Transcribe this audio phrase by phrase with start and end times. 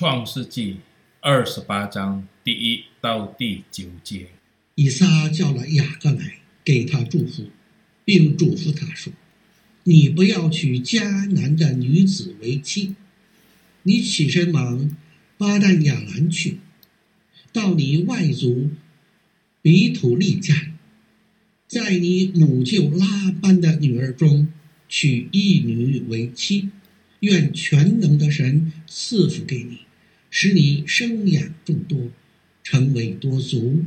[0.00, 0.76] 创世纪
[1.20, 4.28] 二十八章第一到第九节，
[4.74, 7.50] 以撒叫了雅各来，给他祝福，
[8.02, 9.12] 并嘱咐他说
[9.84, 12.94] ：“你不要娶迦南的女子为妻，
[13.82, 14.96] 你起身往
[15.36, 16.56] 巴旦亚兰去，
[17.52, 18.70] 到你外祖
[19.60, 20.72] 比土利家，
[21.68, 24.48] 在你母舅拉班的女儿中
[24.88, 26.70] 娶一女为妻。”
[27.20, 29.80] 愿全能的神赐福给你，
[30.30, 32.10] 使你生养众多，
[32.62, 33.84] 成为多族，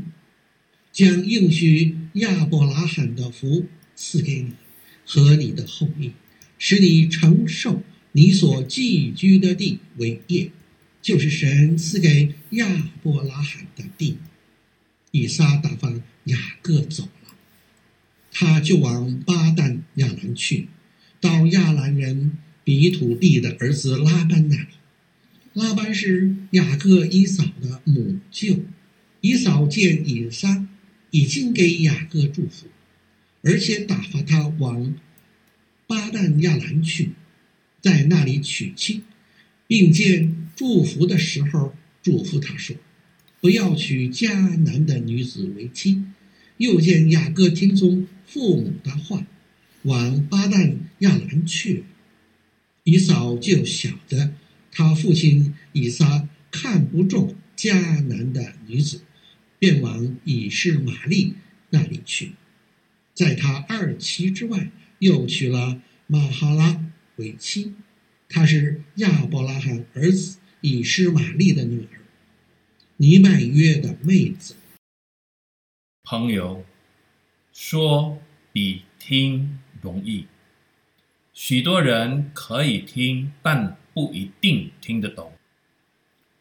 [0.91, 4.51] 将应许亚伯拉罕的福赐给你
[5.05, 6.11] 和你的后裔，
[6.59, 10.51] 使你承受你所寄居的地为业，
[11.01, 14.17] 就是神赐给亚伯拉罕的地。
[15.11, 15.91] 以撒打发
[16.25, 17.35] 雅各走了，
[18.31, 20.67] 他就往巴旦亚兰去，
[21.19, 22.37] 到亚兰人。
[22.65, 24.67] 比土地的儿子拉班那里，
[25.53, 28.59] 拉班是雅各以扫的母舅。
[29.21, 30.67] 以嫂见以撒
[31.11, 32.67] 已经给雅各祝福，
[33.41, 34.95] 而且打发他往
[35.87, 37.11] 巴旦亚兰去，
[37.81, 39.03] 在那里娶妻，
[39.65, 42.75] 并见祝福的时候嘱咐他说
[43.39, 46.03] ：“不要娶迦南的女子为妻。”
[46.57, 49.25] 又见雅各听从父母的话，
[49.83, 51.83] 往巴旦亚兰去了。
[52.83, 54.33] 以嫂就晓得
[54.75, 59.01] 他父亲以撒看不中迦南的女子，
[59.59, 61.35] 便往以实玛利
[61.69, 62.31] 那里去，
[63.13, 66.83] 在他二妻之外，又娶了玛哈拉
[67.17, 67.73] 为妻，
[68.27, 72.01] 她是亚伯拉罕儿子以实玛利的女儿，
[72.97, 74.55] 尼麦约的妹子。
[76.03, 76.65] 朋友，
[77.53, 78.19] 说
[78.51, 80.25] 比听容易。
[81.31, 85.33] 许多人可以听，但不一定听得懂。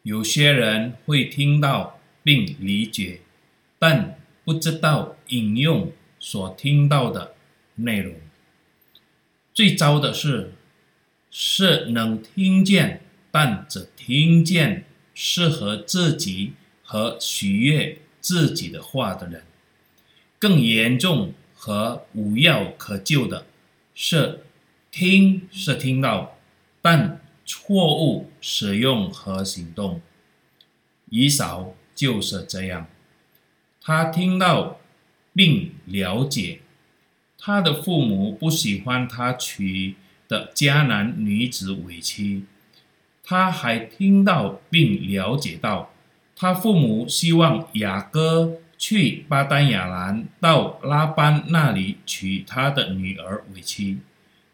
[0.01, 3.21] 有些人会听到并理解，
[3.79, 7.35] 但不知道引用所听到的
[7.75, 8.15] 内容。
[9.53, 10.53] 最糟的是，
[11.29, 16.53] 是能听见，但只听见适合自己
[16.83, 19.43] 和取悦自己的话的人。
[20.39, 23.45] 更严重和无药可救的
[23.95, 24.41] 是，
[24.91, 26.37] 听是听到，
[26.81, 30.01] 但错误使用和行动。
[31.09, 32.87] 以扫就是这样，
[33.81, 34.79] 他听到
[35.33, 36.61] 并了解，
[37.37, 39.95] 他的父母不喜欢他娶
[40.27, 42.45] 的迦南女子为妻，
[43.23, 45.91] 他还听到并了解到，
[46.35, 53.99] 他父母希望雅各去巴丹亚兰到拉班那里娶他的女儿为妻。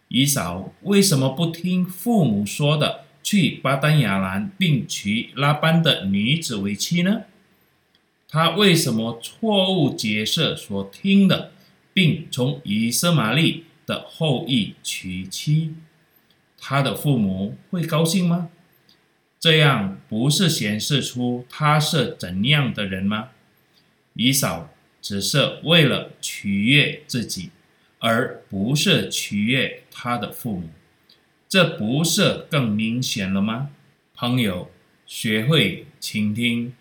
[0.10, 7.22] 以扫为什么不听父母说的，去巴丹亚兰并娶拉班的女子为妻呢？
[8.28, 11.52] 他为什么错误解释所听的，
[11.94, 15.76] 并从以色玛利的后裔娶妻？
[16.58, 18.50] 他的父母会高兴吗？
[19.40, 23.30] 这样不是显示出他是怎样的人吗？
[24.16, 24.72] 以扫
[25.02, 27.52] 只是为了取悦自己。
[28.00, 30.70] 而不是取悦他的父母，
[31.48, 33.70] 这不是更明显了吗？
[34.16, 34.72] 朋友，
[35.06, 36.74] 学会倾听，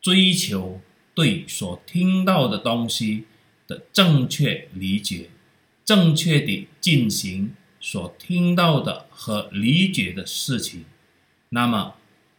[0.00, 0.80] 追求
[1.14, 3.24] 对所听到的东西
[3.66, 5.30] 的正确理解，
[5.84, 10.84] 正确地进行所听到的和理解的事情，
[11.50, 11.96] 那么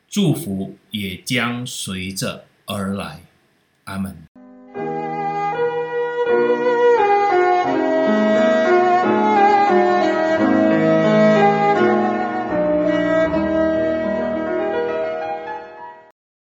[0.07, 3.21] 祝福也将随着而来。
[3.85, 4.36] 阿门。